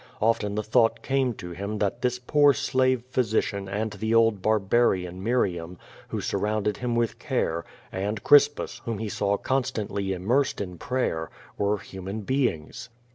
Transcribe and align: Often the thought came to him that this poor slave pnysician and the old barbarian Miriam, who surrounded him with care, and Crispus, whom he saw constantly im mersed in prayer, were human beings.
Often 0.19 0.55
the 0.55 0.63
thought 0.63 1.03
came 1.03 1.35
to 1.35 1.51
him 1.51 1.77
that 1.77 2.01
this 2.01 2.17
poor 2.17 2.53
slave 2.53 3.03
pnysician 3.13 3.69
and 3.71 3.91
the 3.93 4.15
old 4.15 4.41
barbarian 4.41 5.21
Miriam, 5.21 5.77
who 6.07 6.19
surrounded 6.21 6.77
him 6.77 6.95
with 6.95 7.19
care, 7.19 7.65
and 7.91 8.23
Crispus, 8.23 8.81
whom 8.85 8.97
he 8.97 9.09
saw 9.09 9.37
constantly 9.37 10.11
im 10.11 10.23
mersed 10.25 10.59
in 10.59 10.79
prayer, 10.79 11.29
were 11.55 11.77
human 11.77 12.21
beings. 12.21 12.89